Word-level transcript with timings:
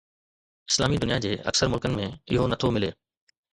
اسلامي 0.71 0.97
دنيا 1.03 1.19
جي 1.27 1.33
اڪثر 1.53 1.71
ملڪن 1.75 1.99
۾ 2.01 2.09
اهو 2.09 2.51
نه 2.55 2.61
ٿو 2.65 2.75
ملي. 2.79 2.93